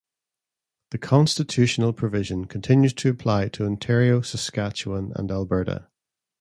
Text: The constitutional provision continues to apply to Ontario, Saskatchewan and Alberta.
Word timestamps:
The 0.89 0.97
constitutional 0.97 1.93
provision 1.93 2.45
continues 2.45 2.91
to 2.95 3.11
apply 3.11 3.49
to 3.49 3.67
Ontario, 3.67 4.21
Saskatchewan 4.21 5.11
and 5.15 5.29
Alberta. 5.31 5.89